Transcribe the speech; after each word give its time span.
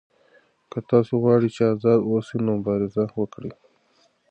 که 0.71 0.79
تاسو 0.89 1.13
غواړئ 1.23 1.49
چې 1.55 1.61
آزاد 1.73 1.99
اوسئ 2.09 2.37
نو 2.45 2.51
مبارزه 2.59 3.03
وکړئ. 3.19 3.51